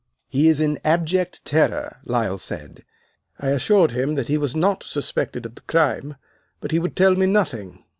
"'He 0.29 0.47
is 0.49 0.59
in 0.59 0.79
abject 0.83 1.45
terror,' 1.45 1.97
Lyle 2.05 2.39
said. 2.39 2.83
'I 3.39 3.49
assured 3.49 3.91
him 3.91 4.15
that 4.15 4.29
he 4.29 4.37
was 4.39 4.55
not 4.55 4.81
suspected 4.81 5.45
of 5.45 5.53
the 5.53 5.61
crime, 5.61 6.15
but 6.59 6.71
he 6.71 6.79
would 6.79 6.95
tell 6.95 7.13
me 7.13 7.27
nothing. 7.27 7.83